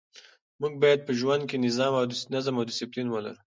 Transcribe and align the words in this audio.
موږ 0.61 0.73
باید 0.83 0.99
په 1.07 1.11
ژوند 1.19 1.43
کې 1.49 1.57
نظم 2.33 2.53
او 2.59 2.65
ډسپلین 2.69 3.07
ولرو. 3.11 3.39